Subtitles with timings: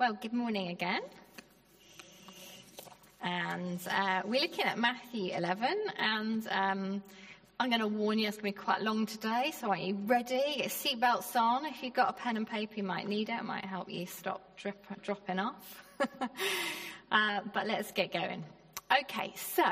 [0.00, 1.02] Well, good morning again.
[3.20, 7.02] And uh, we're looking at Matthew 11, and um,
[7.60, 9.98] I'm going to warn you it's going to be quite long today, so are you
[10.06, 10.54] ready?
[10.56, 11.66] Get seatbelts on.
[11.66, 13.40] If you've got a pen and paper, you might need it.
[13.40, 15.84] It might help you stop drip, dropping off.
[17.12, 18.42] uh, but let's get going.
[19.02, 19.66] Okay, so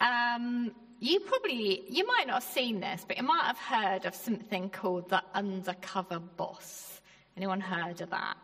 [0.00, 0.70] um,
[1.00, 4.70] you probably, you might not have seen this, but you might have heard of something
[4.70, 7.00] called the undercover boss.
[7.36, 8.36] Anyone heard of that?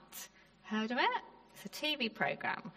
[0.71, 1.11] Heard of it?
[1.53, 2.71] It's a TV program.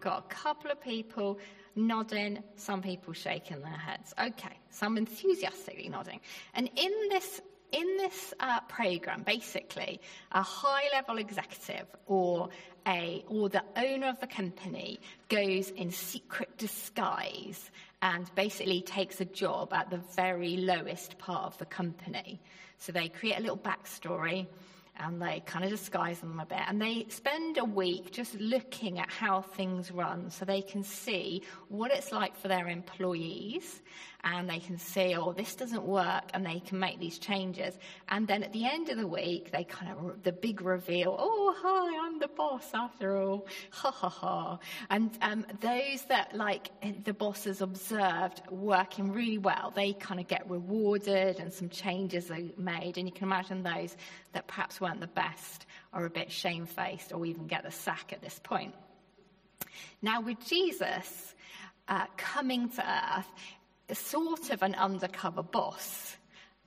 [0.00, 1.38] Got a couple of people
[1.76, 4.12] nodding, some people shaking their heads.
[4.20, 6.18] Okay, some enthusiastically nodding.
[6.54, 10.00] And in this in this uh, program, basically,
[10.32, 12.48] a high-level executive or
[12.84, 17.70] a or the owner of the company goes in secret disguise
[18.02, 22.40] and basically takes a job at the very lowest part of the company.
[22.78, 24.48] So they create a little backstory
[24.98, 26.60] and they kind of disguise them a bit.
[26.68, 31.42] And they spend a week just looking at how things run so they can see
[31.68, 33.82] what it's like for their employees
[34.24, 37.78] and they can see, oh, this doesn't work, and they can make these changes.
[38.08, 41.54] And then at the end of the week, they kind of, the big reveal, oh,
[41.56, 43.46] hi, I'm the boss after all.
[43.70, 44.58] Ha ha ha.
[44.90, 46.70] And um, those that, like,
[47.04, 52.30] the boss has observed working really well, they kind of get rewarded and some changes
[52.30, 52.96] are made.
[52.96, 53.96] And you can imagine those
[54.32, 58.22] that perhaps weren't the best are a bit shamefaced or even get the sack at
[58.22, 58.74] this point.
[60.02, 61.34] Now, with Jesus,
[61.88, 63.26] uh, coming to earth,
[63.94, 66.16] sort of an undercover boss.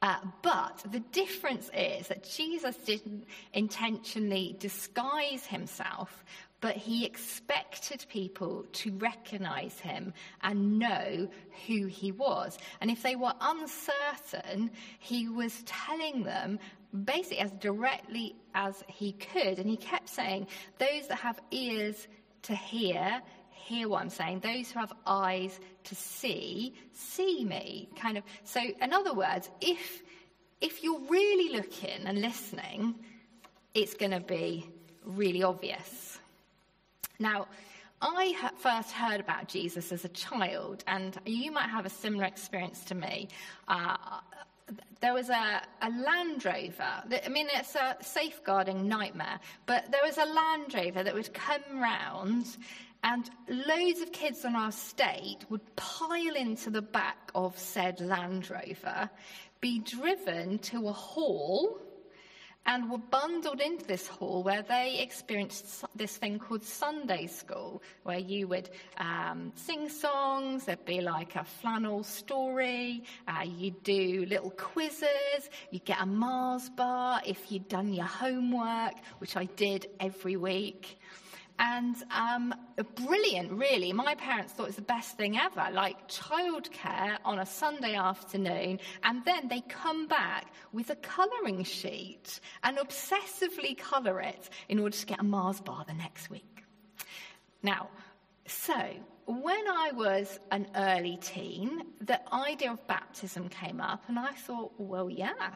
[0.02, 6.24] Uh, but the difference is that Jesus didn't intentionally disguise himself,
[6.62, 11.28] but he expected people to recognize him and know
[11.68, 12.58] who he was.
[12.80, 16.60] And if they were uncertain, he was telling them
[17.04, 19.60] basically as directly as he could.
[19.60, 20.48] And he kept saying,
[20.78, 22.08] Those that have ears
[22.44, 23.22] to hear,
[23.60, 24.40] hear what I'm saying.
[24.40, 27.90] Those who have eyes to see, see me.
[27.96, 28.24] Kind of.
[28.44, 30.02] So, in other words, if
[30.62, 32.96] if you're really looking and listening,
[33.74, 34.70] it's going to be
[35.06, 36.20] really obvious.
[37.20, 37.48] Now,
[38.02, 42.84] I first heard about Jesus as a child, and you might have a similar experience
[42.86, 43.28] to me.
[43.68, 43.98] Uh,
[45.02, 47.04] there was a, a, Land Rover.
[47.26, 51.62] I mean, it's a safeguarding nightmare, but there was a Land Rover that would come
[51.74, 52.58] round
[53.04, 58.50] and loads of kids on our estate would pile into the back of said Land
[58.50, 59.10] Rover,
[59.62, 61.80] be driven to a hall,
[62.66, 68.20] and were bundled into this hall where they experienced this thing called Sunday school, where
[68.20, 74.52] you would um, sing songs, there'd be like a flannel story, uh, you'd do little
[74.52, 80.36] quizzes, you'd get a Mars bar if you'd done your homework, which I did every
[80.36, 81.00] week
[81.60, 82.56] and um,
[82.96, 83.92] brilliant, really.
[83.92, 88.80] My parents thought it was the best thing ever, like childcare on a Sunday afternoon,
[89.04, 94.96] and then they come back with a colouring sheet and obsessively colour it in order
[94.96, 96.64] to get a Mars bar the next week.
[97.62, 97.90] Now,
[98.48, 98.82] so
[99.26, 104.72] when I was an early teen, the idea of baptism came up, and I thought,
[104.78, 105.52] well, yeah,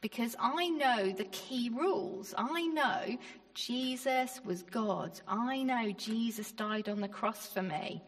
[0.00, 2.34] because I know the key rules.
[2.36, 3.16] I know
[3.54, 5.20] Jesus was God.
[5.26, 8.02] I know Jesus died on the cross for me.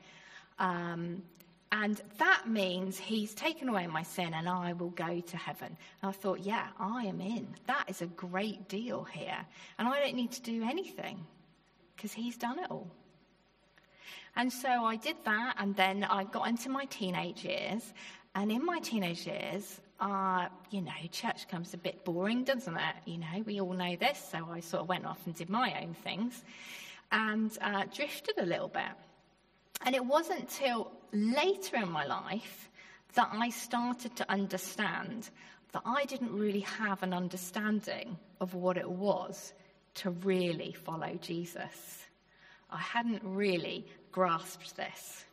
[0.59, 1.23] Um,
[1.73, 5.77] and that means he's taken away my sin and I will go to heaven.
[6.03, 7.49] And I thought, yeah, I am in.
[7.67, 9.45] That is a great deal here.
[9.79, 11.27] And I don't need to do anything
[11.97, 12.89] because he's done it all.
[14.37, 17.93] And so I did that, and then I got into my teenage years.
[18.35, 22.95] And in my teenage years, uh, you know, church comes a bit boring, doesn't it?
[23.07, 24.23] You know, we all know this.
[24.31, 26.43] So I sort of went off and did my own things
[27.13, 28.93] and uh, drifted a little bit.
[29.85, 32.71] And it wasn't till later in my life
[33.15, 35.31] that I started to understand
[35.73, 39.53] that I didn't really have an understanding of what it was
[39.95, 42.05] to really follow Jesus.
[42.71, 45.25] I hadn't really grasped this.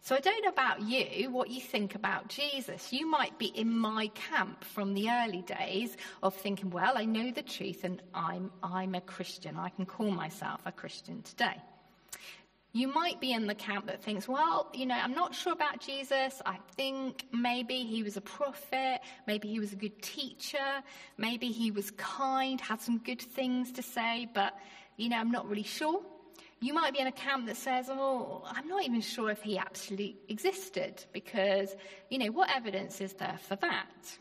[0.00, 2.92] So I don't know about you, what you think about Jesus.
[2.92, 7.32] You might be in my camp from the early days of thinking, well, I know
[7.32, 9.56] the truth and I'm, I'm a Christian.
[9.56, 11.56] I can call myself a Christian today.
[12.72, 15.80] You might be in the camp that thinks, well, you know, I'm not sure about
[15.80, 16.42] Jesus.
[16.44, 19.00] I think maybe he was a prophet.
[19.26, 20.82] Maybe he was a good teacher.
[21.16, 24.54] Maybe he was kind, had some good things to say, but,
[24.98, 26.02] you know, I'm not really sure.
[26.66, 29.56] You might be in a camp that says, oh, I'm not even sure if he
[29.56, 31.72] actually existed because,
[32.10, 34.18] you know, what evidence is there for that?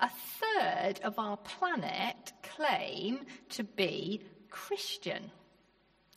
[0.00, 3.20] A third of our planet claim
[3.50, 4.20] to be
[4.50, 5.30] Christian.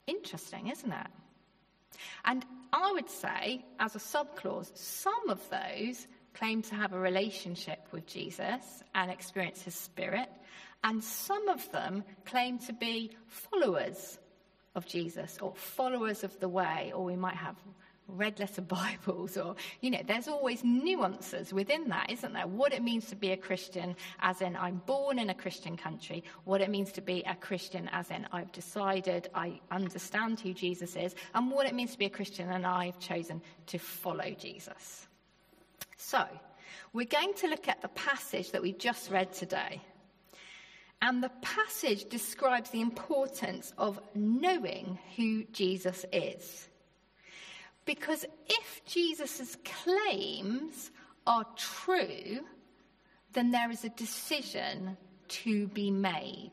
[0.07, 1.07] Interesting, isn't it?
[2.25, 7.85] And I would say, as a subclause, some of those claim to have a relationship
[7.91, 10.29] with Jesus and experience his spirit,
[10.83, 14.17] and some of them claim to be followers
[14.75, 17.55] of Jesus or followers of the way, or we might have
[18.07, 18.61] red letter
[19.07, 22.47] Bibles, or, you know, there's always nuances within that, isn't there?
[22.47, 26.23] What it means to be a Christian, as in I'm born in a Christian country,
[26.43, 30.95] what it means to be a Christian, as in I've decided I understand who Jesus
[30.95, 35.07] is, and what it means to be a Christian and I've chosen to follow Jesus.
[35.97, 36.25] So,
[36.91, 39.81] we're going to look at the passage that we just read today.
[41.03, 46.69] And the passage describes the importance of knowing who Jesus is.
[47.83, 50.91] Because if Jesus' claims
[51.27, 52.39] are true,
[53.33, 54.95] then there is a decision
[55.27, 56.51] to be made.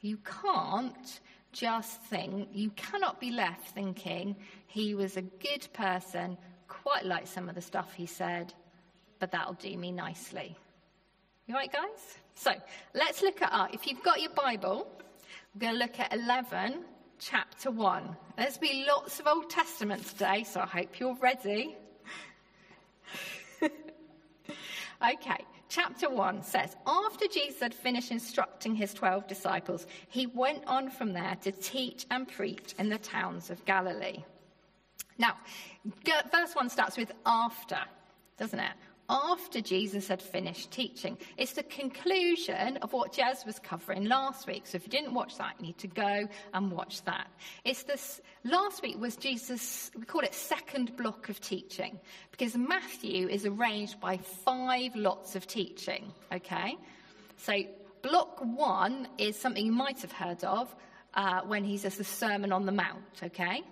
[0.00, 1.20] You can't
[1.52, 4.34] just think, you cannot be left thinking
[4.66, 6.38] he was a good person,
[6.68, 8.54] quite like some of the stuff he said,
[9.18, 10.56] but that'll do me nicely.
[11.46, 12.18] You right, guys?
[12.40, 12.52] So
[12.94, 14.88] let's look at, our, if you've got your Bible,
[15.54, 16.84] we're going to look at 11
[17.18, 18.16] chapter 1.
[18.38, 21.76] There's been lots of Old Testament today, so I hope you're ready.
[23.60, 30.88] okay, chapter 1 says After Jesus had finished instructing his 12 disciples, he went on
[30.88, 34.24] from there to teach and preach in the towns of Galilee.
[35.18, 35.36] Now,
[36.32, 37.80] verse 1 starts with after,
[38.38, 38.72] doesn't it?
[39.10, 41.18] After Jesus had finished teaching.
[41.36, 44.66] It's the conclusion of what Jez was covering last week.
[44.66, 47.26] So if you didn't watch that, you need to go and watch that.
[47.64, 51.98] It's this, last week was Jesus, we call it second block of teaching
[52.30, 56.76] because Matthew is arranged by five lots of teaching, okay?
[57.36, 57.54] So
[58.02, 60.74] block one is something you might have heard of
[61.14, 63.62] uh, when he says the Sermon on the Mount, okay?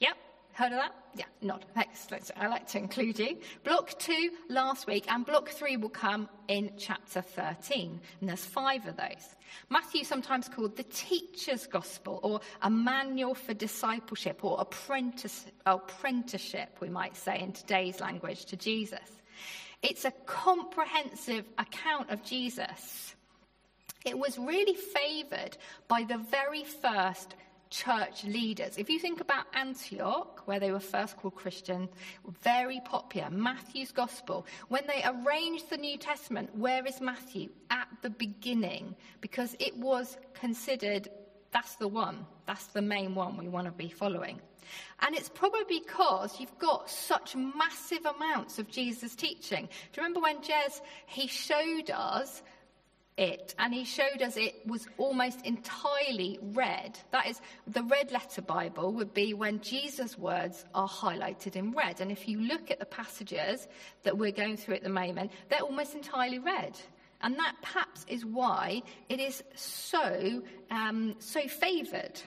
[0.00, 0.16] Yep,
[0.56, 0.94] Heard of that?
[1.14, 1.66] Yeah, not.
[1.76, 2.30] Excellent.
[2.34, 3.36] I like to include you.
[3.62, 8.00] Block two last week, and block three will come in chapter 13.
[8.20, 9.36] And there's five of those.
[9.68, 16.88] Matthew sometimes called the teacher's gospel, or a manual for discipleship, or apprentice, apprenticeship, we
[16.88, 19.20] might say in today's language, to Jesus.
[19.82, 23.14] It's a comprehensive account of Jesus.
[24.06, 27.34] It was really favored by the very first
[27.70, 28.76] church leaders.
[28.76, 31.88] If you think about Antioch, where they were first called Christian,
[32.42, 37.48] very popular, Matthew's gospel, when they arranged the New Testament, where is Matthew?
[37.70, 41.08] At the beginning, because it was considered
[41.52, 44.40] that's the one, that's the main one we want to be following.
[45.00, 49.64] And it's probably because you've got such massive amounts of Jesus' teaching.
[49.64, 52.42] Do you remember when Jez, he showed us
[53.16, 56.98] it, and he showed us it was almost entirely red.
[57.12, 62.02] That is, the red letter Bible would be when Jesus' words are highlighted in red.
[62.02, 63.68] And if you look at the passages
[64.02, 66.78] that we're going through at the moment, they're almost entirely red.
[67.22, 72.20] And that perhaps is why it is so, um, so favoured.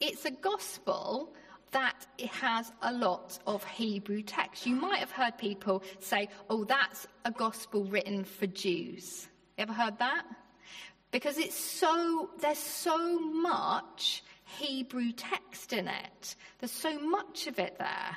[0.00, 1.32] It's a gospel
[1.70, 4.66] that it has a lot of Hebrew text.
[4.66, 9.27] You might have heard people say, oh, that's a gospel written for Jews.
[9.58, 10.24] Ever heard that?
[11.10, 16.36] Because it's so, there's so much Hebrew text in it.
[16.58, 18.16] There's so much of it there.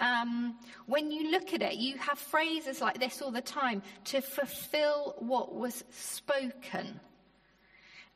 [0.00, 4.20] Um, when you look at it, you have phrases like this all the time to
[4.20, 6.98] fulfill what was spoken.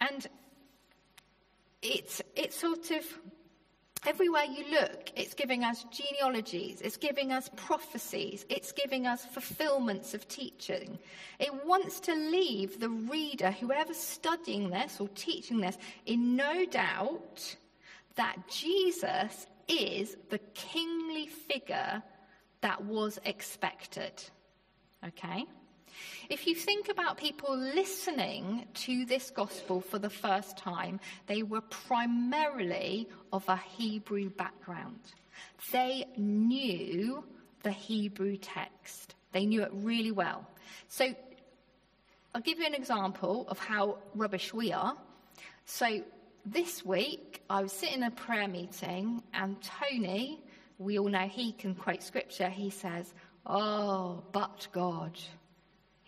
[0.01, 0.27] And
[1.83, 3.05] it's, it's sort of
[4.07, 10.13] Everywhere you look, it's giving us genealogies, it's giving us prophecies, it's giving us fulfillments
[10.13, 10.99] of teaching.
[11.39, 17.57] It wants to leave the reader, whoever's studying this or teaching this, in no doubt
[18.17, 22.03] that Jesus is the kingly figure
[22.61, 24.23] that was expected.
[25.07, 25.47] Okay?
[26.29, 31.61] If you think about people listening to this gospel for the first time, they were
[31.61, 35.01] primarily of a Hebrew background.
[35.73, 37.25] They knew
[37.63, 40.47] the Hebrew text, they knew it really well.
[40.89, 41.15] So
[42.35, 44.97] I'll give you an example of how rubbish we are.
[45.67, 46.03] So
[46.45, 50.43] this week, I was sitting in a prayer meeting, and Tony,
[50.79, 53.15] we all know he can quote scripture, he says,
[53.47, 55.19] Oh, but God.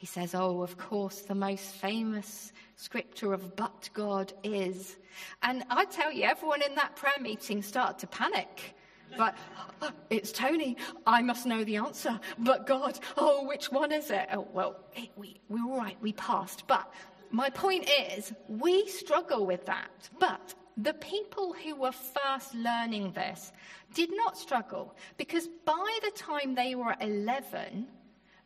[0.06, 4.98] He says, Oh, of course, the most famous scripture of but God is.
[5.42, 8.76] And I tell you, everyone in that prayer meeting started to panic.
[9.18, 9.36] But
[9.82, 10.76] oh, it's Tony.
[11.08, 12.20] I must know the answer.
[12.38, 14.28] But God, oh, which one is it?
[14.32, 14.76] Oh, well,
[15.16, 15.96] we, we're all right.
[16.00, 16.68] We passed.
[16.68, 16.88] But
[17.32, 20.08] my point is, we struggle with that.
[20.20, 23.52] But the people who were first learning this
[23.92, 27.88] did not struggle because by the time they were 11,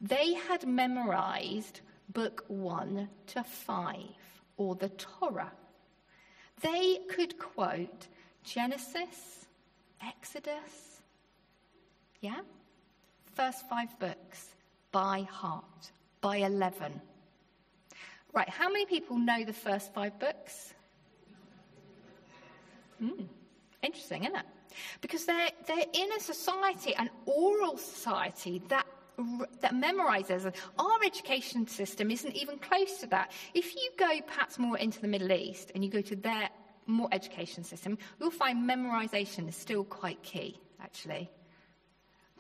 [0.00, 1.80] they had memorized
[2.12, 3.97] book 1 to 5,
[4.57, 5.52] or the Torah.
[6.62, 8.09] They could quote
[8.42, 9.47] Genesis,
[10.02, 11.02] Exodus,
[12.21, 12.40] yeah?
[13.35, 14.49] First five books
[14.92, 17.00] by heart, by 11.
[18.33, 20.75] Right, how many people know the first five books?
[22.99, 23.25] Hmm,
[23.83, 24.47] interesting, isn't it?
[25.00, 28.87] Because they're, they're in a society, an oral society, that
[29.61, 30.53] that memorizes.
[30.79, 33.33] Our education system isn't even close to that.
[33.55, 36.49] If you go perhaps more into the Middle East and you go to their
[36.87, 41.31] more education system, you'll find memorization is still quite key, actually.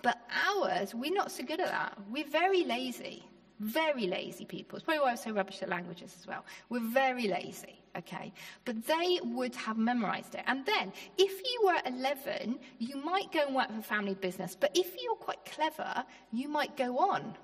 [0.02, 0.18] But
[0.48, 1.98] ours, we're not so good at that.
[2.10, 3.24] We're very lazy.
[3.60, 4.76] Very lazy people.
[4.76, 6.44] It's probably why I'm so rubbish at languages as well.
[6.70, 8.32] We're very lazy, okay?
[8.64, 10.42] But they would have memorized it.
[10.46, 14.56] And then, if you were 11, you might go and work for family business.
[14.58, 17.36] But if you're quite clever, you might go on.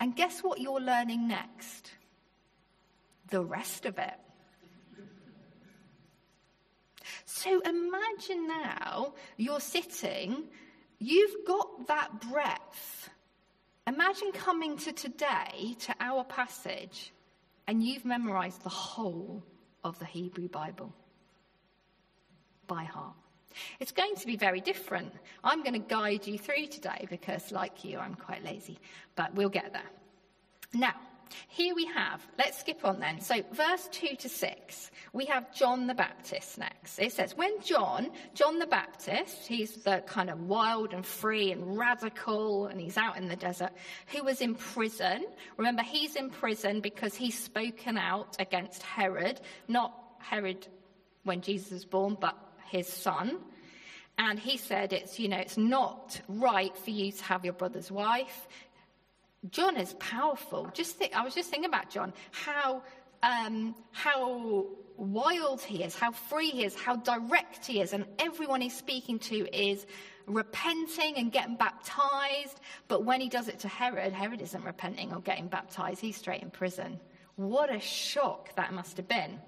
[0.00, 1.90] And guess what you're learning next?
[3.28, 4.14] The rest of it.
[7.26, 10.44] So imagine now you're sitting,
[10.98, 13.10] you've got that breadth
[13.86, 17.12] Imagine coming to today, to our passage,
[17.66, 19.44] and you've memorized the whole
[19.84, 20.92] of the Hebrew Bible
[22.66, 23.14] by heart.
[23.78, 25.12] It's going to be very different.
[25.44, 28.78] I'm going to guide you through today because, like you, I'm quite lazy,
[29.14, 29.90] but we'll get there.
[30.72, 30.94] Now,
[31.48, 33.20] here we have, let's skip on then.
[33.20, 36.98] So, verse 2 to 6, we have John the Baptist next.
[36.98, 41.76] It says, When John, John the Baptist, he's the kind of wild and free and
[41.76, 43.70] radical, and he's out in the desert,
[44.08, 45.24] who was in prison.
[45.56, 50.66] Remember, he's in prison because he's spoken out against Herod, not Herod
[51.24, 52.36] when Jesus was born, but
[52.68, 53.38] his son.
[54.16, 57.90] And he said, it's, you know, it's not right for you to have your brother's
[57.90, 58.48] wife.
[59.50, 60.70] John is powerful.
[60.72, 62.82] Just think, I was just thinking about John, how,
[63.22, 68.60] um, how wild he is, how free he is, how direct he is, and everyone
[68.60, 69.86] he's speaking to is
[70.26, 72.60] repenting and getting baptized.
[72.88, 76.42] But when he does it to Herod, Herod isn't repenting or getting baptized, he's straight
[76.42, 76.98] in prison.
[77.36, 79.40] What a shock that must have been.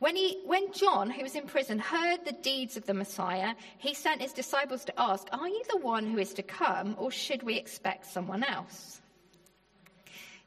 [0.00, 3.94] When, he, when John, who was in prison, heard the deeds of the Messiah, he
[3.94, 7.44] sent his disciples to ask, Are you the one who is to come, or should
[7.44, 9.01] we expect someone else?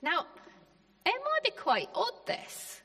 [0.05, 0.27] Now,
[1.03, 2.79] it might be quite odd, this,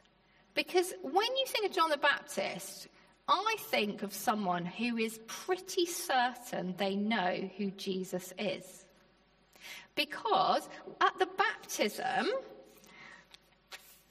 [0.55, 2.89] because when you think of John the Baptist,
[3.29, 8.87] I think of someone who is pretty certain they know who Jesus is.
[9.95, 10.67] Because
[11.03, 12.31] at the baptism,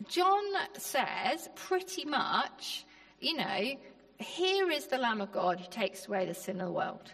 [0.07, 0.43] John
[0.77, 2.85] says pretty much,
[3.19, 3.75] you know,
[4.19, 7.11] here is the Lamb of God who takes away the sin of the world.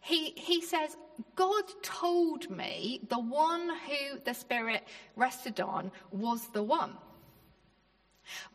[0.00, 0.96] He, he says,
[1.36, 6.92] God told me the one who the Spirit rested on was the one.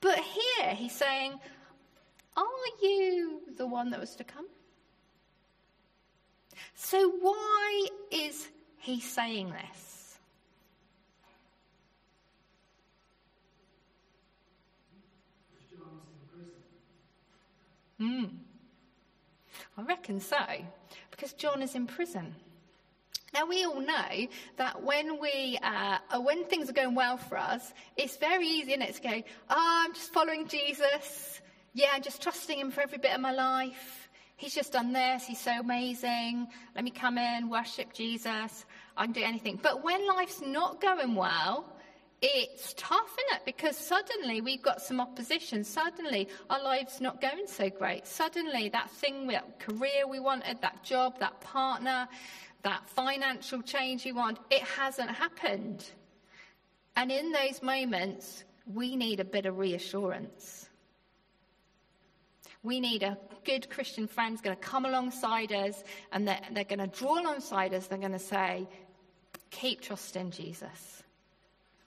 [0.01, 1.39] But here he's saying,
[2.35, 2.43] Are
[2.81, 4.47] you the one that was to come?
[6.73, 9.95] So why is he saying this?
[17.97, 18.25] Hmm.
[19.77, 20.37] I reckon so,
[21.15, 22.35] because John is in prison.
[23.33, 27.73] Now, we all know that when, we, uh, when things are going well for us,
[27.97, 31.41] it's very easy in it to go, oh, I'm just following Jesus.
[31.73, 34.09] Yeah, I'm just trusting him for every bit of my life.
[34.37, 35.25] He's just done this.
[35.25, 36.47] He's so amazing.
[36.75, 38.65] Let me come in, worship Jesus.
[38.97, 39.59] I can do anything.
[39.61, 41.65] But when life's not going well,
[42.33, 43.45] it's tough, isn't it?
[43.45, 45.63] Because suddenly we've got some opposition.
[45.63, 48.07] Suddenly our life's not going so great.
[48.07, 52.07] Suddenly that thing, that career we wanted, that job, that partner,
[52.63, 55.85] that financial change we want, it hasn't happened.
[56.95, 60.67] And in those moments, we need a bit of reassurance.
[62.63, 66.79] We need a good Christian friend going to come alongside us and they're, they're going
[66.79, 67.85] to draw alongside us.
[67.85, 68.67] They're going to say,
[69.51, 71.03] keep trusting Jesus.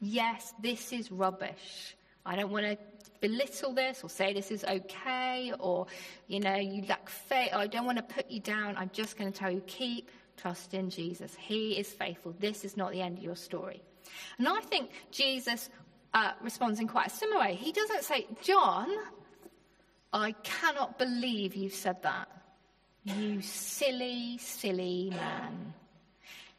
[0.00, 1.96] Yes, this is rubbish.
[2.24, 2.78] I don't want to
[3.20, 5.86] belittle this or say this is okay or,
[6.26, 7.50] you know, you lack faith.
[7.52, 8.76] I don't want to put you down.
[8.76, 11.34] I'm just going to tell you, keep trusting Jesus.
[11.34, 12.34] He is faithful.
[12.38, 13.82] This is not the end of your story.
[14.38, 15.68] And I think Jesus
[16.14, 17.54] uh, responds in quite a similar way.
[17.54, 18.88] He doesn't say, John,
[20.12, 22.28] I cannot believe you've said that.
[23.04, 25.74] You silly, silly man.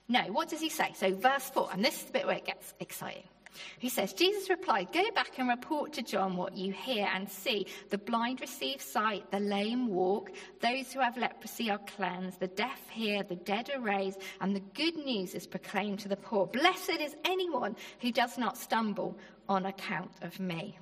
[0.09, 0.91] No, what does he say?
[0.95, 3.23] So, verse 4, and this is the bit where it gets exciting.
[3.77, 7.67] He says, Jesus replied, Go back and report to John what you hear and see.
[7.89, 12.89] The blind receive sight, the lame walk, those who have leprosy are cleansed, the deaf
[12.89, 16.47] hear, the dead are raised, and the good news is proclaimed to the poor.
[16.47, 20.77] Blessed is anyone who does not stumble on account of me.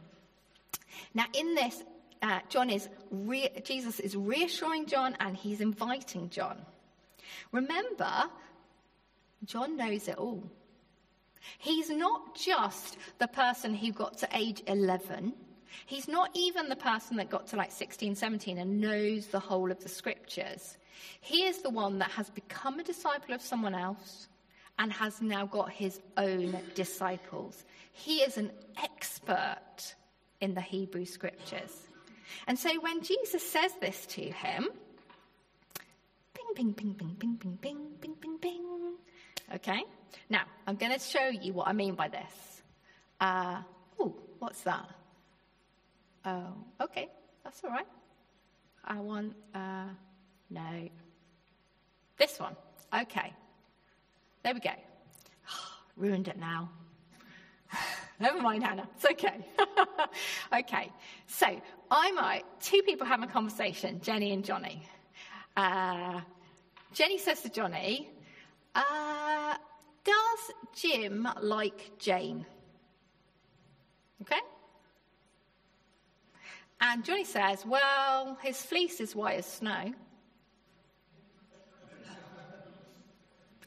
[1.13, 1.83] Now, in this,
[2.21, 6.57] uh, John is re- Jesus is reassuring John and he's inviting John.
[7.51, 8.29] Remember,
[9.45, 10.43] John knows it all.
[11.57, 15.33] He's not just the person who got to age 11.
[15.85, 19.71] He's not even the person that got to like 16, 17 and knows the whole
[19.71, 20.77] of the scriptures.
[21.21, 24.27] He is the one that has become a disciple of someone else
[24.79, 27.65] and has now got his own disciples.
[27.91, 28.51] He is an
[28.81, 29.95] expert
[30.41, 31.87] in the Hebrew scriptures.
[32.47, 34.69] And so when Jesus says this to him,
[36.33, 38.93] bing, bing, bing, bing, bing, bing, bing, bing, bing, bing.
[39.55, 39.83] Okay?
[40.29, 42.61] Now, I'm going to show you what I mean by this.
[43.19, 43.61] Uh,
[43.99, 44.89] oh, what's that?
[46.25, 47.09] Oh, okay,
[47.43, 47.87] that's all right.
[48.83, 49.87] I want, uh,
[50.49, 50.89] no.
[52.17, 52.55] This one.
[52.93, 53.33] Okay.
[54.43, 54.69] There we go.
[55.97, 56.69] ruined it now.
[58.19, 58.87] Never mind, Hannah.
[58.95, 59.45] It's okay.
[60.53, 60.91] okay.
[61.27, 61.47] So
[61.91, 64.81] I might, two people having a conversation, Jenny and Johnny.
[65.55, 66.21] Uh,
[66.93, 68.09] Jenny says to Johnny,
[68.77, 69.55] uh,
[70.03, 72.45] does Jim like Jane?
[74.21, 74.39] Okay?
[76.79, 79.93] And Johnny says, Well, his fleece is white as snow.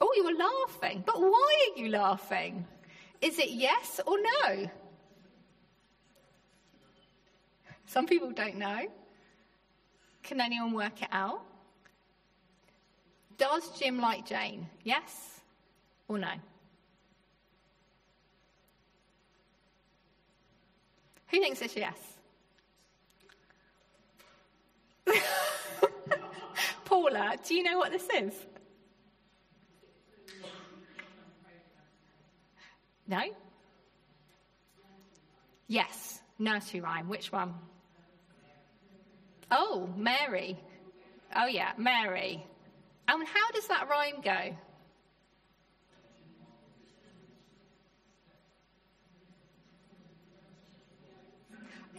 [0.00, 1.02] oh, you were laughing.
[1.04, 2.66] But why are you laughing?
[3.20, 4.70] Is it yes or no?
[7.86, 8.86] Some people don't know.
[10.22, 11.42] Can anyone work it out?
[13.40, 14.68] Does Jim like Jane?
[14.84, 15.40] Yes
[16.08, 16.28] or no?
[21.28, 21.96] Who thinks it's yes?
[26.84, 28.34] Paula, do you know what this is?
[33.08, 33.22] No?
[35.66, 37.08] Yes, nursery rhyme.
[37.08, 37.54] Which one?
[39.50, 40.58] Oh, Mary.
[41.34, 42.44] Oh, yeah, Mary.
[43.10, 44.56] And how does that rhyme go?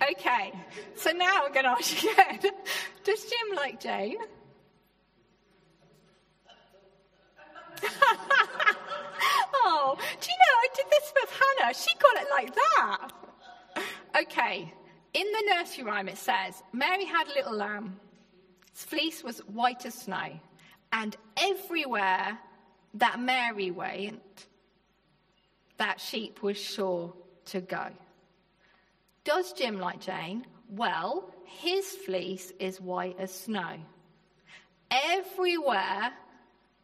[0.10, 0.54] Okay,
[0.96, 2.40] so now we're going to ask again.
[3.04, 4.18] Does Jim like Jane?
[9.54, 11.74] oh, do you know, I did this with Hannah.
[11.74, 13.12] She got it like that.
[14.22, 14.74] Okay,
[15.14, 18.00] in the nursery rhyme it says, Mary had a little lamb.
[18.72, 20.40] Its fleece was white as snow.
[20.92, 22.38] And everywhere
[22.96, 24.48] that Mary went,
[25.78, 27.14] that sheep was sure
[27.46, 27.88] to go.
[29.24, 30.46] Does Jim like Jane?
[30.70, 33.78] Well, his fleece is white as snow.
[34.90, 36.12] Everywhere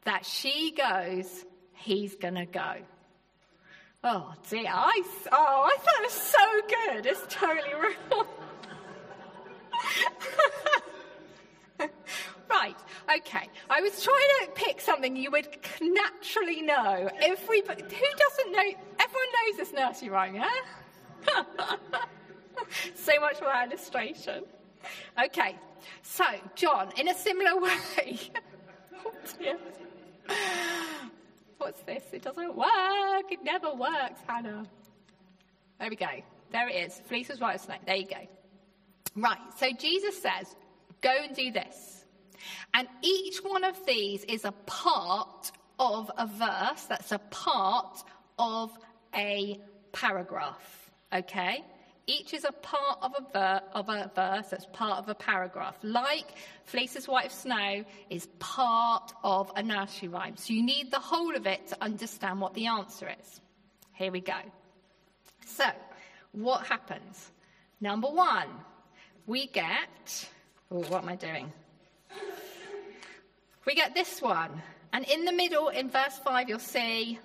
[0.06, 2.76] that she goes, he's going to go.
[4.04, 7.06] Oh dear, I, oh, I thought it was so good.
[7.06, 8.28] It's totally real.
[12.67, 13.47] right, okay.
[13.69, 15.47] I was trying to pick something you would
[15.82, 17.10] naturally know.
[17.21, 18.71] Everybody, who doesn't know?
[18.99, 20.49] Everyone knows this nursery rhyme, yeah?
[22.95, 24.43] so much more illustration.
[25.23, 25.56] Okay,
[26.01, 26.25] so
[26.56, 28.19] John, in a similar way.
[29.06, 29.58] oh dear.
[31.58, 32.03] What's this?
[32.13, 33.32] It doesn't work.
[33.32, 34.65] It never works, Hannah.
[35.80, 36.08] There we go.
[36.51, 37.01] There it is.
[37.08, 37.75] Fleece was snow.
[37.86, 38.27] There you go.
[39.15, 39.38] Right.
[39.58, 40.56] So Jesus says,
[41.01, 41.97] go and do this.
[42.73, 48.04] And each one of these is a part of a verse that's a part
[48.39, 48.78] of
[49.15, 49.60] a
[49.91, 50.91] paragraph.
[51.13, 51.63] Okay?
[52.10, 55.76] Each is a part of a, ver- of a verse that's part of a paragraph.
[55.84, 56.28] Like
[56.63, 60.38] Fleece's White of Snow is part of a nursery rhyme.
[60.38, 63.41] So you need the whole of it to understand what the answer is.
[63.93, 64.38] Here we go.
[65.45, 65.65] So,
[66.32, 67.32] what happens?
[67.82, 68.47] Number one,
[69.26, 70.30] we get.
[70.71, 71.52] Oh, what am I doing?
[73.65, 74.62] We get this one.
[74.93, 77.20] And in the middle, in verse 5, you'll see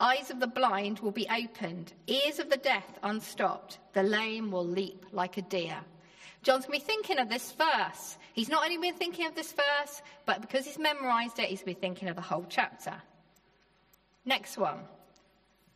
[0.00, 4.64] Eyes of the blind will be opened, ears of the deaf unstopped, the lame will
[4.64, 5.76] leap like a deer.
[6.44, 8.16] John's going to be thinking of this verse.
[8.32, 11.74] He's not only been thinking of this verse, but because he's memorized it, he's been
[11.74, 12.94] thinking of the whole chapter.
[14.24, 14.78] Next one.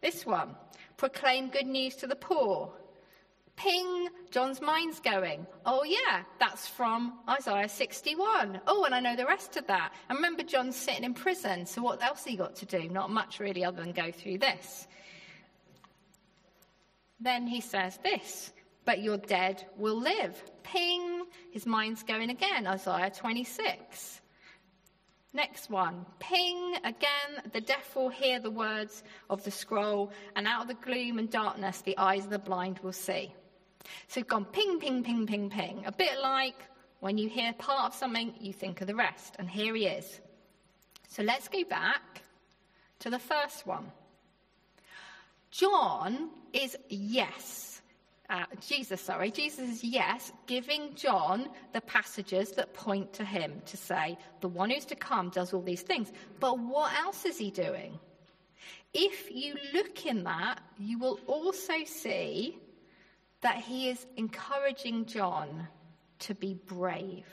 [0.01, 0.55] This one.
[0.97, 2.73] Proclaim good news to the poor
[3.57, 5.47] ping, John's mind's going.
[5.65, 8.61] Oh, yeah, that's from Isaiah 61.
[8.67, 9.93] Oh, and I know the rest of that.
[10.09, 12.89] And remember, John's sitting in prison, so what else he got to do?
[12.89, 14.87] Not much really, other than go through this.
[17.21, 18.53] Then he says this,
[18.85, 20.43] but your dead will live.
[20.65, 24.21] Ping, his mind's going again, Isaiah 26.
[25.35, 30.63] Next one, ping again, the deaf will hear the words of the scroll, and out
[30.63, 33.33] of the gloom and darkness, the eyes of the blind will see.
[34.09, 35.85] So we've gone ping, ping, ping, ping, ping.
[35.87, 36.57] A bit like
[37.01, 39.37] when you hear part of something, you think of the rest.
[39.39, 40.21] And here he is.
[41.09, 42.23] So let's go back
[43.01, 43.91] to the first one.
[45.51, 47.83] John is yes.
[48.31, 53.77] Uh, Jesus, sorry, Jesus is yes, giving John the passages that point to him to
[53.77, 56.11] say, the one who's to come does all these things.
[56.41, 57.99] But what else is he doing?
[58.95, 62.59] If you look in that, you will also see
[63.43, 65.69] that he is encouraging John
[66.21, 67.27] to be brave,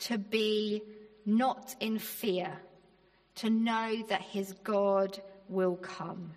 [0.00, 0.82] to be
[1.26, 2.52] not in fear,
[3.36, 6.32] to know that his God will come.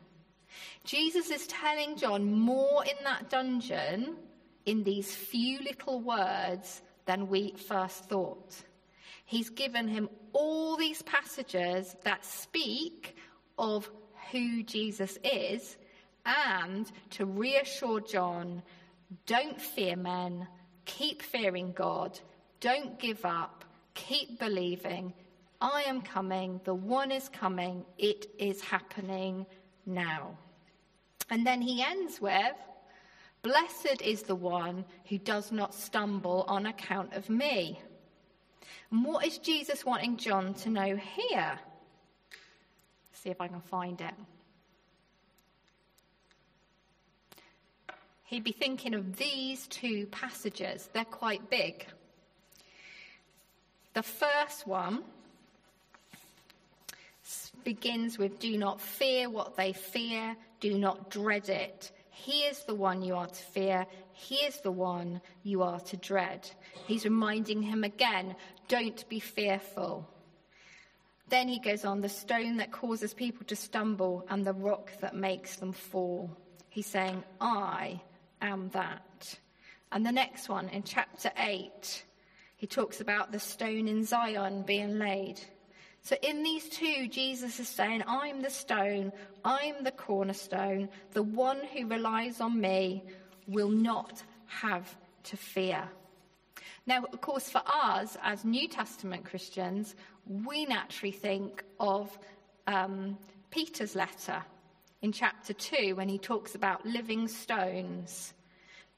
[0.84, 4.18] Jesus is telling John more in that dungeon
[4.66, 8.56] in these few little words than we first thought.
[9.26, 13.16] He's given him all these passages that speak
[13.58, 13.90] of
[14.32, 15.78] who Jesus is
[16.26, 18.62] and to reassure John
[19.26, 20.48] don't fear men,
[20.86, 22.20] keep fearing God,
[22.60, 25.14] don't give up, keep believing.
[25.60, 29.46] I am coming, the one is coming, it is happening
[29.86, 30.38] now.
[31.30, 32.56] And then he ends with,
[33.42, 37.82] Blessed is the one who does not stumble on account of me.
[38.92, 41.60] And what is Jesus wanting John to know here?
[43.14, 44.14] see if I can find it.
[48.32, 50.90] He'd be thinking of these two passages.
[50.94, 51.86] They're quite big.
[53.94, 55.04] The first one
[57.66, 61.92] begins with Do not fear what they fear, do not dread it.
[62.10, 65.98] He is the one you are to fear, he is the one you are to
[65.98, 66.50] dread.
[66.88, 68.36] He's reminding him again
[68.70, 70.08] don't be fearful.
[71.28, 75.16] Then he goes on the stone that causes people to stumble and the rock that
[75.16, 76.38] makes them fall.
[76.70, 78.00] He's saying, I
[78.42, 79.40] am that.
[79.92, 82.04] And the next one in chapter 8,
[82.56, 85.40] he talks about the stone in Zion being laid.
[86.04, 89.12] So, in these two, Jesus is saying, I'm the stone,
[89.46, 90.90] I'm the cornerstone.
[91.12, 93.04] The one who relies on me
[93.48, 95.88] will not have to fear.
[96.88, 102.18] Now, of course, for us as New Testament Christians, we naturally think of
[102.66, 103.18] um,
[103.52, 104.44] Peter's letter
[105.02, 108.34] in chapter 2 when he talks about living stones.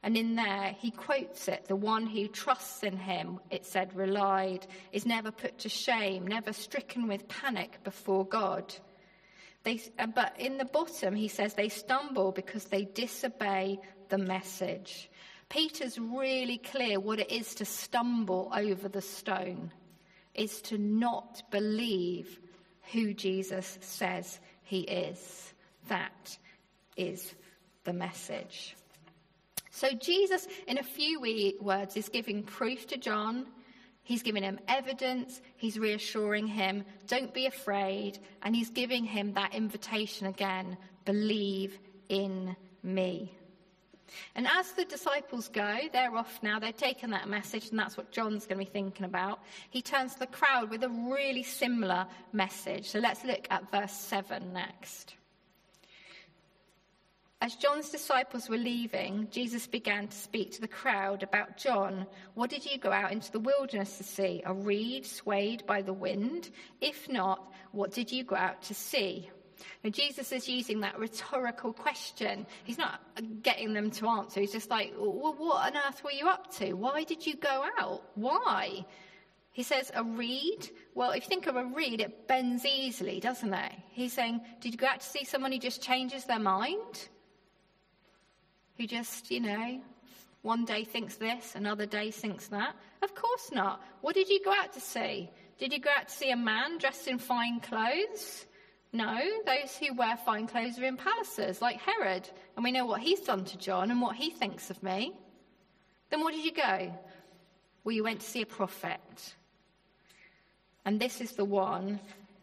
[0.02, 4.68] And in there, he quotes it the one who trusts in him, it said, relied,
[4.92, 8.76] is never put to shame, never stricken with panic before God.
[9.64, 15.10] They, uh, but in the bottom, he says they stumble because they disobey the message.
[15.48, 19.72] Peter's really clear what it is to stumble over the stone,
[20.34, 22.42] is to not believe
[22.92, 25.53] who Jesus says he is.
[25.88, 26.38] That
[26.98, 27.34] is
[27.84, 28.76] the message.
[29.72, 31.20] So Jesus, in a few
[31.60, 33.48] words, is giving proof to John.
[34.04, 35.42] He's giving him evidence.
[35.56, 38.20] He's reassuring him, don't be afraid.
[38.44, 43.34] And he's giving him that invitation again believe in me.
[44.36, 48.12] And as the disciples go, they're off now, they've taken that message, and that's what
[48.12, 49.40] John's going to be thinking about.
[49.72, 52.90] He turns to the crowd with a really similar message.
[52.90, 55.16] So let's look at verse 7 next.
[57.44, 62.08] As John's disciples were leaving, Jesus began to speak to the crowd about John.
[62.36, 64.42] What did you go out into the wilderness to see?
[64.46, 66.52] A reed swayed by the wind?
[66.80, 69.30] If not, what did you go out to see?
[69.84, 72.48] Now, Jesus is using that rhetorical question.
[72.64, 73.02] He's not
[73.42, 74.40] getting them to answer.
[74.40, 76.72] He's just like, well, what on earth were you up to?
[76.76, 78.04] Why did you go out?
[78.16, 78.86] Why?
[79.52, 80.70] He says, a reed?
[80.96, 83.74] Well, if you think of a reed, it bends easily, doesn't it?
[83.92, 87.10] He's saying, did you go out to see someone who just changes their mind?
[88.78, 89.82] Who just, you know,
[90.42, 92.76] one day thinks this, another day thinks that?
[93.02, 93.82] Of course not.
[94.02, 95.30] What did you go out to see?
[95.58, 98.46] Did you go out to see a man dressed in fine clothes?
[98.92, 102.30] No, those who wear fine clothes are in palaces, like Herod.
[102.56, 105.14] And we know what he's done to John and what he thinks of me.
[106.10, 106.94] Then what did you go?
[107.84, 109.00] Well, you went to see a prophet.
[110.86, 112.00] And this is the one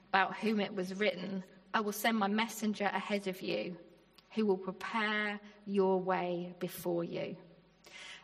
[0.08, 3.76] about whom it was written I will send my messenger ahead of you
[4.30, 7.36] who will prepare your way before you.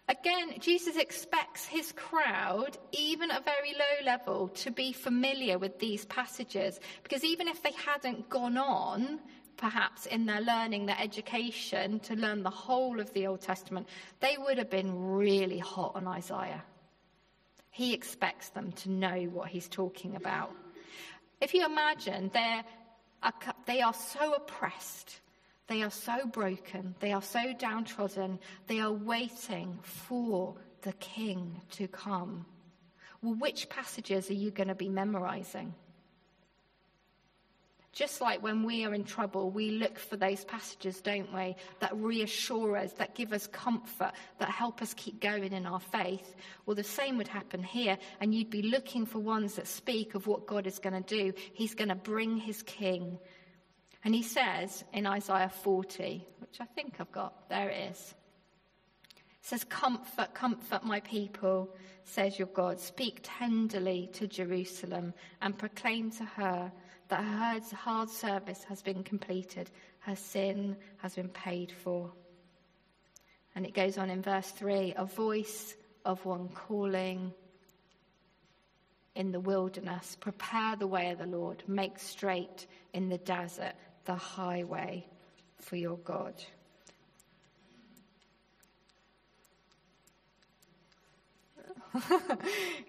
[0.08, 5.80] Again, Jesus expects his crowd, even at a very low level, to be familiar with
[5.80, 6.78] these passages.
[7.02, 9.18] Because even if they hadn't gone on,
[9.56, 13.88] perhaps in their learning, their education, to learn the whole of the Old Testament,
[14.20, 16.62] they would have been really hot on Isaiah.
[17.70, 20.54] He expects them to know what he's talking about.
[21.40, 22.64] If you imagine, they're,
[23.66, 25.20] they are so oppressed,
[25.68, 31.88] they are so broken, they are so downtrodden, they are waiting for the king to
[31.88, 32.46] come.
[33.22, 35.74] Well, which passages are you going to be memorizing?
[37.96, 41.96] Just like when we are in trouble, we look for those passages, don't we, that
[41.96, 46.34] reassure us, that give us comfort, that help us keep going in our faith.
[46.66, 50.26] Well, the same would happen here, and you'd be looking for ones that speak of
[50.26, 51.32] what God is going to do.
[51.54, 53.18] He's going to bring his king.
[54.04, 58.14] And he says in Isaiah 40, which I think I've got, there it is.
[59.16, 61.70] It says, Comfort, comfort my people,
[62.04, 62.80] says your God.
[62.80, 66.72] Speak tenderly to Jerusalem and proclaim to her
[67.08, 72.10] that her hard service has been completed, her sin has been paid for.
[73.54, 77.32] And it goes on in verse 3 a voice of one calling
[79.14, 83.72] in the wilderness, prepare the way of the Lord, make straight in the desert
[84.06, 85.06] the highway
[85.60, 86.34] for your God.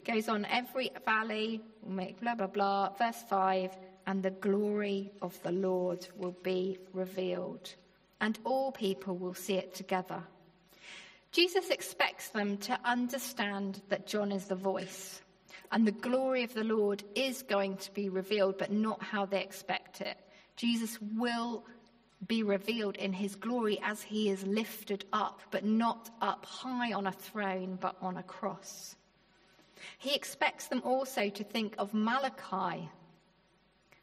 [0.05, 3.71] goes on every valley make blah blah blah verse 5
[4.07, 7.75] and the glory of the Lord will be revealed,
[8.21, 10.23] and all people will see it together.
[11.33, 15.21] Jesus expects them to understand that John is the voice,
[15.73, 19.41] and the glory of the Lord is going to be revealed, but not how they
[19.43, 20.17] expect it.
[20.57, 21.63] Jesus will
[22.27, 27.07] be revealed in his glory as he is lifted up, but not up high on
[27.07, 28.95] a throne, but on a cross.
[29.99, 32.89] He expects them also to think of Malachi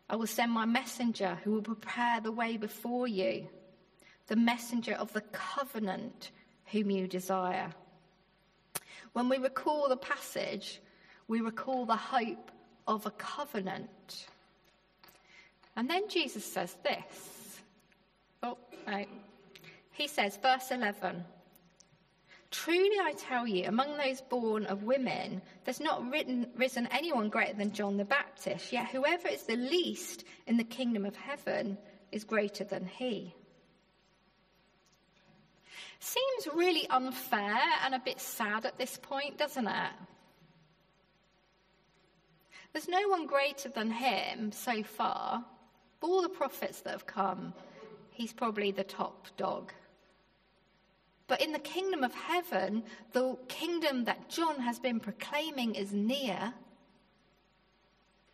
[0.08, 3.48] I will send my messenger who will prepare the way before you,
[4.26, 6.30] the messenger of the covenant
[6.66, 7.70] whom you desire.
[9.12, 10.80] When we recall the passage,
[11.26, 12.50] we recall the hope
[12.86, 14.26] of a covenant.
[15.76, 17.60] And then Jesus says this.
[18.42, 18.58] Oh.
[19.92, 21.24] He says, verse 11
[22.50, 27.54] Truly I tell you, among those born of women, there's not written, risen anyone greater
[27.54, 31.76] than John the Baptist, yet whoever is the least in the kingdom of heaven
[32.12, 33.34] is greater than he.
[35.98, 39.92] Seems really unfair and a bit sad at this point, doesn't it?
[42.72, 45.44] There's no one greater than him so far.
[46.04, 47.54] All the prophets that have come,
[48.10, 49.72] he's probably the top dog.
[51.28, 56.52] But in the kingdom of heaven, the kingdom that John has been proclaiming is near.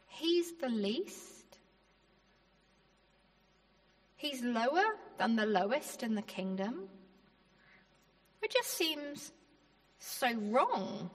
[0.08, 1.58] He's the least.
[4.16, 6.88] He's lower than the lowest in the kingdom.
[8.42, 9.30] It just seems
[10.00, 11.08] so wrong.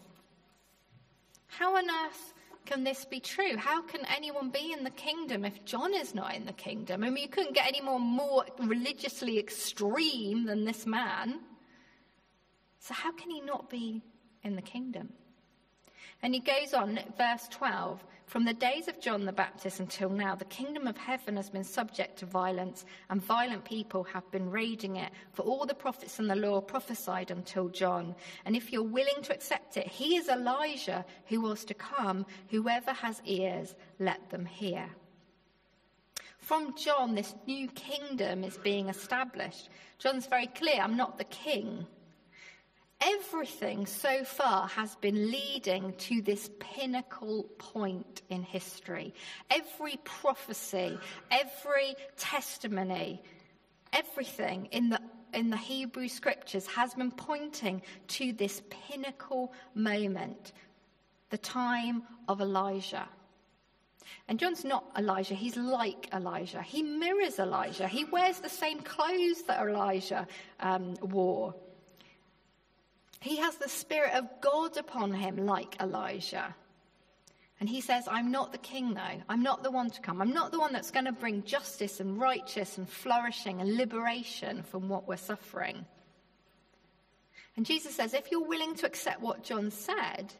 [1.48, 2.34] How on earth
[2.66, 3.56] can this be true?
[3.58, 7.04] How can anyone be in the kingdom if John is not in the kingdom?
[7.04, 11.40] I mean, you couldn't get any more, more religiously extreme than this man.
[12.80, 14.04] So, how can he not be
[14.44, 15.14] in the kingdom?
[16.22, 20.36] And he goes on, verse 12 From the days of John the Baptist until now,
[20.36, 24.96] the kingdom of heaven has been subject to violence, and violent people have been raiding
[24.96, 25.12] it.
[25.34, 28.16] For all the prophets and the law prophesied until John.
[28.46, 32.26] And if you're willing to accept it, he is Elijah who was to come.
[32.50, 34.90] Whoever has ears, let them hear.
[36.46, 39.70] From John, this new kingdom is being established.
[39.98, 41.88] John's very clear I'm not the king.
[43.06, 49.14] Everything so far has been leading to this pinnacle point in history.
[49.52, 50.98] Every prophecy,
[51.30, 53.22] every testimony,
[53.94, 55.00] everything in the
[55.34, 60.54] in the Hebrew scriptures has been pointing to this pinnacle moment,
[61.30, 63.08] the time of Elijah.
[64.28, 66.62] And John's not Elijah, he's like Elijah.
[66.62, 67.88] He mirrors Elijah.
[67.88, 70.28] He wears the same clothes that Elijah
[70.60, 71.54] um, wore.
[73.26, 76.56] He has the Spirit of God upon him, like Elijah.
[77.60, 79.24] And he says, I'm not the king, though.
[79.28, 80.22] I'm not the one to come.
[80.22, 84.62] I'm not the one that's going to bring justice and righteousness and flourishing and liberation
[84.62, 85.88] from what we're suffering.
[87.58, 90.32] And Jesus says, if you're willing to accept what John said,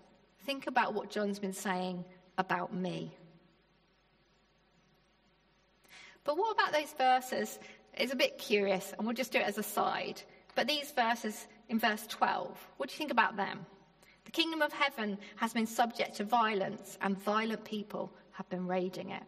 [0.46, 2.06] think about what John's been saying
[2.38, 3.18] about me.
[6.24, 7.58] But what about those verses?
[7.96, 10.22] It's a bit curious, and we'll just do it as a side.
[10.54, 12.58] But these verses in verse 12.
[12.78, 13.66] What do you think about them?
[14.26, 19.12] The kingdom of heaven has been subject to violence, and violent people have been raiding
[19.12, 19.24] it.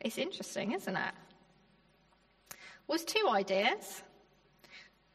[0.00, 1.14] It's interesting, isn't it?
[2.88, 4.02] Was well, two ideas.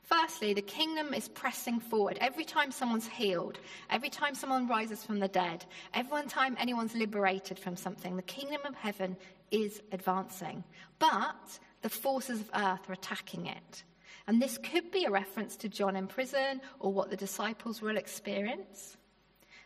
[0.03, 2.17] Firstly, the kingdom is pressing forward.
[2.21, 7.59] Every time someone's healed, every time someone rises from the dead, every time anyone's liberated
[7.59, 9.17] from something, the kingdom of heaven
[9.51, 10.63] is advancing.
[10.99, 13.83] But the forces of earth are attacking it.
[14.27, 17.97] And this could be a reference to John in prison or what the disciples will
[17.97, 18.97] experience.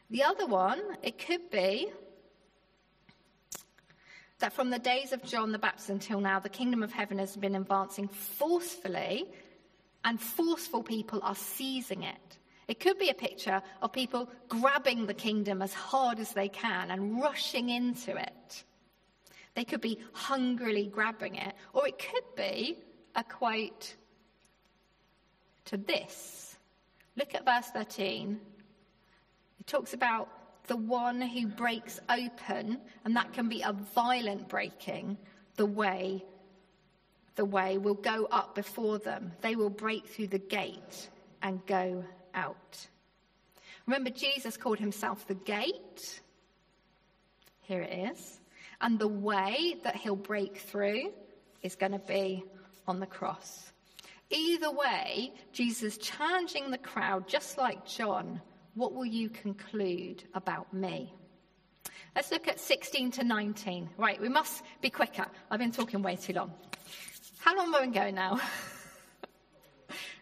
[0.10, 1.92] The other one, it could be
[4.40, 7.36] that from the days of John the Baptist until now, the kingdom of heaven has
[7.38, 9.26] been advancing forcefully
[10.04, 12.38] and forceful people are seizing it.
[12.68, 16.92] It could be a picture of people grabbing the kingdom as hard as they can
[16.92, 18.64] and rushing into it.
[19.54, 22.78] They could be hungrily grabbing it, or it could be
[23.16, 23.96] a quote
[25.66, 26.58] to this.
[27.18, 28.40] Look at verse 13.
[29.60, 30.30] It talks about
[30.68, 35.18] the one who breaks open, and that can be a violent breaking,
[35.58, 36.24] the way
[37.36, 39.32] the way will go up before them.
[39.42, 41.10] They will break through the gate
[41.42, 42.88] and go out.
[43.88, 46.22] Remember, Jesus called himself the gate.
[47.62, 48.41] Here it is.
[48.82, 51.12] And the way that he'll break through
[51.62, 52.44] is going to be
[52.88, 53.72] on the cross.
[54.32, 58.42] Either way, Jesus challenging the crowd, just like John,
[58.76, 61.14] what will you conclude about me?
[62.16, 63.90] Let's look at 16 to 19.
[63.98, 65.26] Right, we must be quicker.
[65.50, 66.52] I've been talking way too long.
[67.40, 68.40] How long have I going now?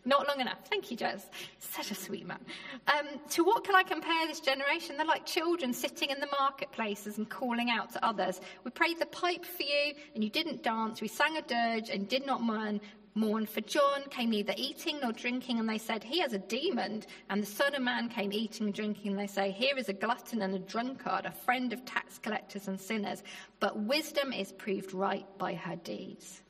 [0.05, 0.59] Not long enough.
[0.69, 1.23] Thank you, Jez.
[1.59, 2.39] Such a sweet man.
[2.87, 4.95] Um, to what can I compare this generation?
[4.97, 8.39] They're like children sitting in the marketplaces and calling out to others.
[8.63, 11.01] We played the pipe for you, and you didn't dance.
[11.01, 12.79] We sang a dirge and did not mourn.
[13.15, 17.03] Mourn for John came neither eating nor drinking, and they said, He has a demon.
[17.29, 19.93] And the Son of Man came eating and drinking, and they say, Here is a
[19.93, 23.23] glutton and a drunkard, a friend of tax collectors and sinners.
[23.59, 26.41] But wisdom is proved right by her deeds.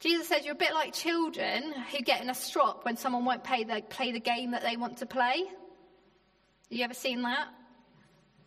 [0.00, 3.42] Jesus says you're a bit like children who get in a strop when someone won't
[3.42, 5.44] play the, play the game that they want to play.
[6.70, 7.48] You ever seen that?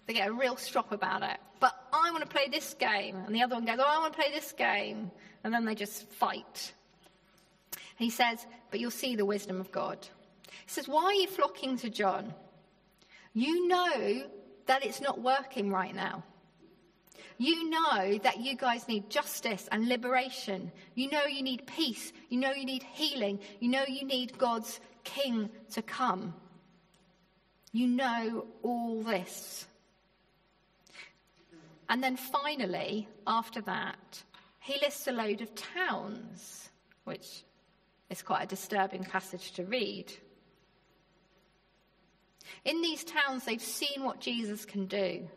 [0.05, 1.37] They get a real strop about it.
[1.59, 3.17] But I want to play this game.
[3.25, 5.11] And the other one goes, Oh, I want to play this game.
[5.43, 6.73] And then they just fight.
[7.71, 9.97] And he says, But you'll see the wisdom of God.
[10.47, 12.33] He says, Why are you flocking to John?
[13.33, 14.23] You know
[14.67, 16.23] that it's not working right now.
[17.41, 20.71] You know that you guys need justice and liberation.
[20.93, 22.13] You know you need peace.
[22.29, 23.39] You know you need healing.
[23.59, 26.35] You know you need God's king to come.
[27.71, 29.65] You know all this.
[31.89, 34.21] And then finally, after that,
[34.59, 36.69] he lists a load of towns,
[37.05, 37.41] which
[38.11, 40.13] is quite a disturbing passage to read.
[42.65, 45.27] In these towns, they've seen what Jesus can do.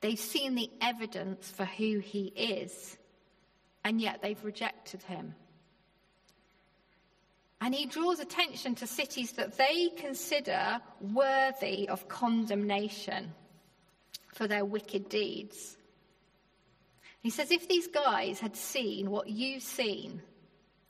[0.00, 2.96] They've seen the evidence for who he is,
[3.84, 5.34] and yet they've rejected him.
[7.60, 13.32] And he draws attention to cities that they consider worthy of condemnation
[14.32, 15.76] for their wicked deeds.
[17.20, 20.22] He says, if these guys had seen what you've seen,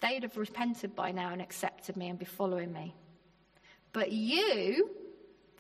[0.03, 2.95] they'd have repented by now and accepted me and be following me.
[3.95, 4.91] But you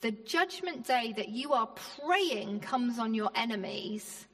[0.00, 1.68] the judgment day that you are
[2.06, 4.26] praying comes on your enemies,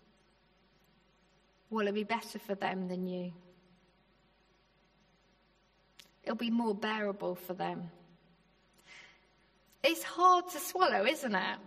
[1.71, 3.33] will it be better for them than you?
[6.23, 7.91] It'll be more bearable for them.
[9.83, 11.59] It's hard to swallow, isn't it?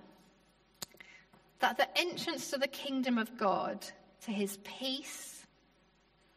[1.60, 3.86] That the entrance to the kingdom of God,
[4.26, 5.46] to his peace,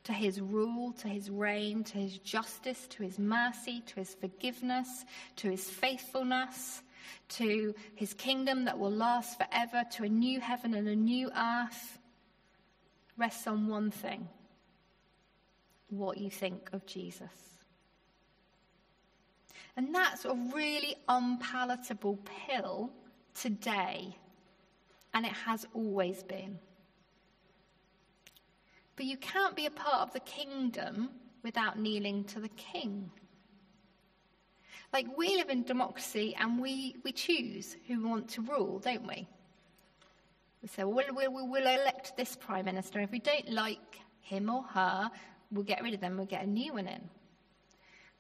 [0.04, 5.04] to his rule, to his reign, to his justice, to his mercy, to his forgiveness,
[5.36, 6.82] to his faithfulness,
[7.30, 11.98] to his kingdom that will last forever, to a new heaven and a new earth,
[13.16, 14.28] rests on one thing
[15.90, 17.28] what you think of Jesus.
[19.76, 22.90] And that's a really unpalatable pill
[23.34, 24.16] today,
[25.14, 26.58] and it has always been.
[28.96, 31.10] But you can't be a part of the kingdom
[31.42, 33.10] without kneeling to the king.
[34.92, 39.06] Like, we live in democracy and we, we choose who we want to rule, don't
[39.06, 39.28] we?
[40.62, 43.00] We say, well, we'll, we'll, we'll elect this prime minister.
[43.00, 45.10] If we don't like him or her,
[45.52, 47.08] we'll get rid of them, we'll get a new one in.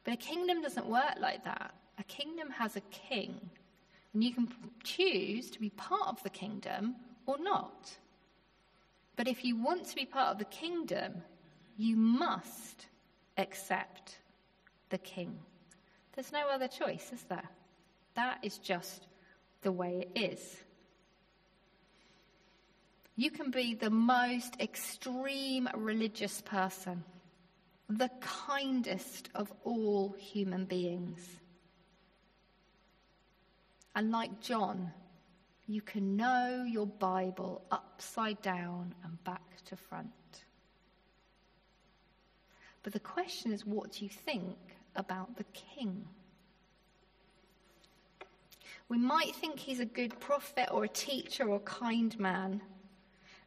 [0.04, 1.74] But a kingdom doesn't work like that.
[1.98, 3.34] A kingdom has a king.
[4.14, 4.48] And you can
[4.82, 6.96] choose to be part of the kingdom
[7.26, 7.90] or not.
[9.16, 11.14] But if you want to be part of the kingdom,
[11.76, 12.86] you must
[13.36, 14.16] accept
[14.88, 15.38] the king.
[16.20, 17.48] There's no other choice, is there?
[18.12, 19.06] That is just
[19.62, 20.56] the way it is.
[23.16, 27.04] You can be the most extreme religious person,
[27.88, 31.26] the kindest of all human beings.
[33.94, 34.92] And like John,
[35.66, 40.10] you can know your Bible upside down and back to front.
[42.82, 44.58] But the question is, what do you think
[44.96, 46.06] about the king?
[48.88, 52.60] We might think he's a good prophet or a teacher or a kind man,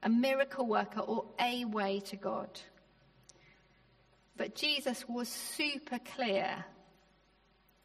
[0.01, 2.49] a miracle worker or a way to God.
[4.37, 6.63] But Jesus was super clear,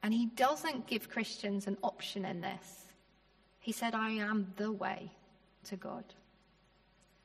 [0.03, 2.87] and he doesn't give Christians an option in this.
[3.59, 5.11] He said, I am the way
[5.65, 6.05] to God.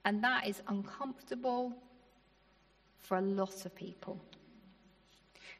[0.03, 1.73] And that is uncomfortable
[2.97, 4.19] for a lot of people.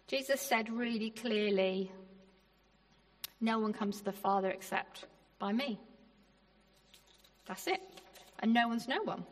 [0.08, 1.92] Jesus said really clearly,
[3.42, 5.06] No one comes to the Father except
[5.40, 5.80] by me.
[7.46, 7.82] That's it.
[8.40, 9.26] And no one's no one.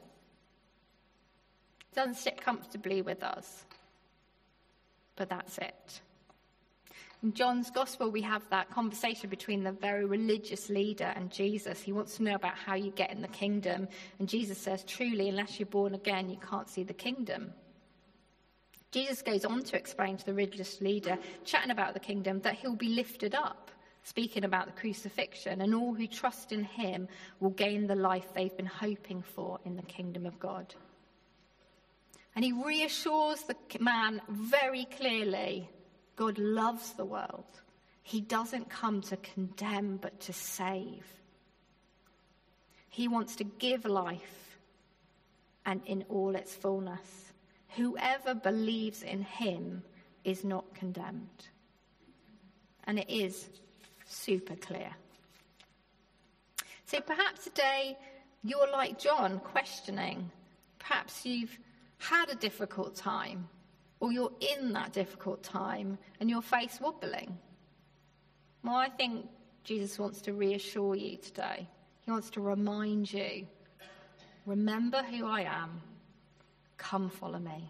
[1.94, 3.66] Doesn't sit comfortably with us.
[5.16, 6.02] But that's it.
[7.24, 11.80] In John's Gospel, we have that conversation between the very religious leader and Jesus.
[11.80, 13.88] He wants to know about how you get in the kingdom.
[14.18, 17.54] And Jesus says, Truly, unless you're born again, you can't see the kingdom.
[18.92, 22.76] Jesus goes on to explain to the religious leader, chatting about the kingdom, that he'll
[22.76, 23.72] be lifted up,
[24.04, 27.08] speaking about the crucifixion, and all who trust in him
[27.40, 30.76] will gain the life they've been hoping for in the kingdom of God.
[32.36, 35.70] And he reassures the man very clearly
[36.16, 37.46] God loves the world.
[38.04, 41.06] He doesn't come to condemn, but to save.
[42.90, 44.58] He wants to give life
[45.66, 47.31] and in all its fullness.
[47.76, 49.84] Whoever believes in him
[50.24, 51.48] is not condemned.
[52.86, 53.50] And it is
[54.06, 54.92] super clear.
[56.86, 57.98] So perhaps today
[58.44, 60.30] you're like John, questioning.
[60.80, 61.58] Perhaps you've
[62.00, 63.48] had a difficult time,
[64.00, 67.38] or you're in that difficult time and your face wobbling.
[68.64, 69.28] Well, I think
[69.64, 71.68] Jesus wants to reassure you today.
[72.02, 73.48] He wants to remind you
[74.46, 75.82] remember who I am.
[76.82, 77.70] Come follow me.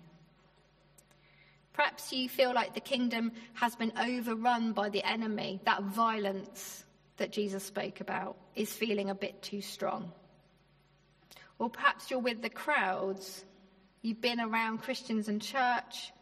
[1.74, 5.60] Perhaps you feel like the kingdom has been overrun by the enemy.
[5.66, 6.86] That violence
[7.18, 10.14] that Jesus spoke about is feeling a bit too strong.
[11.60, 13.44] Or perhaps you're with the crowds.
[14.02, 16.14] You've been around Christians and church,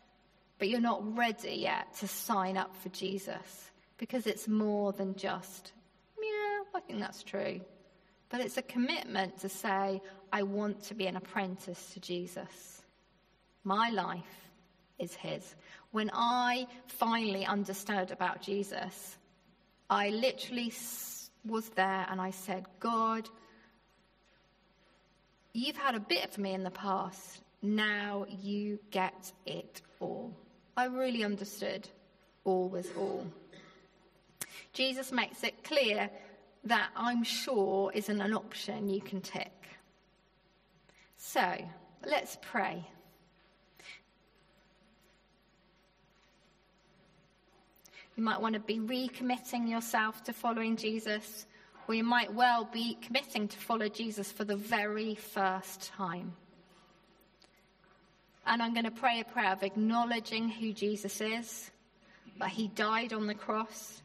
[0.58, 5.74] but you're not ready yet to sign up for Jesus because it's more than just,
[6.20, 7.62] yeah, I think that's true.
[8.30, 10.02] But it's a commitment to say,
[10.34, 12.79] I want to be an apprentice to Jesus.
[13.64, 14.50] My life
[14.98, 15.56] is His.
[15.92, 19.18] When I finally understood about Jesus,
[19.90, 20.72] I literally
[21.46, 23.28] was there and I said, God,
[25.54, 27.42] you've had a bit of me in the past.
[27.62, 30.34] Now you get it all.
[30.78, 31.90] I really understood
[32.44, 33.26] all was all.
[34.74, 36.10] Jesus makes it clear
[36.66, 39.52] that I'm sure isn't an option you can tick.
[41.18, 41.58] So
[42.06, 42.86] let's pray.
[48.20, 51.46] You might want to be recommitting yourself to following Jesus,
[51.88, 56.34] or you might well be committing to follow Jesus for the very first time.
[58.46, 61.72] And I'm going to pray a prayer of acknowledging who Jesus is,
[62.40, 64.02] that he died on the cross,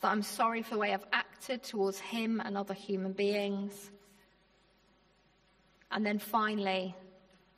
[0.00, 3.92] that I'm sorry for the way I've acted towards him and other human beings.
[5.92, 6.96] And then finally,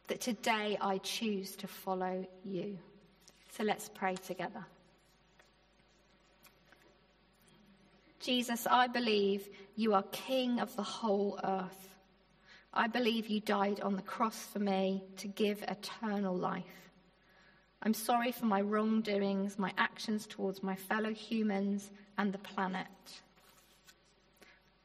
[0.08, 2.76] that today I choose to follow you.
[3.56, 4.64] So let's pray together.
[8.18, 11.88] Jesus, I believe you are King of the whole earth.
[12.72, 16.90] I believe you died on the cross for me to give eternal life.
[17.82, 22.86] I'm sorry for my wrongdoings, my actions towards my fellow humans and the planet.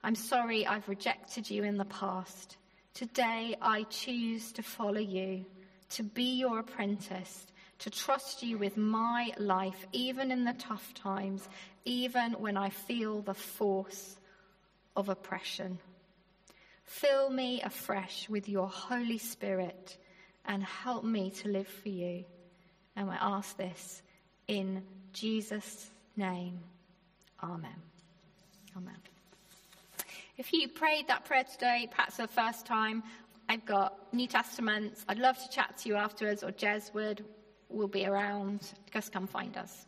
[0.03, 2.57] I'm sorry I've rejected you in the past.
[2.93, 5.45] Today I choose to follow you,
[5.91, 7.45] to be your apprentice,
[7.79, 11.47] to trust you with my life, even in the tough times,
[11.85, 14.17] even when I feel the force
[14.95, 15.77] of oppression.
[16.83, 19.97] Fill me afresh with your Holy Spirit
[20.45, 22.23] and help me to live for you.
[22.95, 24.01] And I ask this
[24.47, 24.81] in
[25.13, 26.59] Jesus' name.
[27.43, 27.75] Amen.
[28.75, 28.95] Amen.
[30.37, 33.03] If you prayed that prayer today, perhaps for the first time,
[33.49, 35.05] I've got New Testaments.
[35.07, 37.23] I'd love to chat to you afterwards, or Jez would
[37.69, 38.73] will be around.
[38.93, 39.86] Just come find us.